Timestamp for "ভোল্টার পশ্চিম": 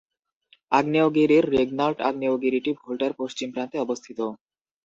2.79-3.47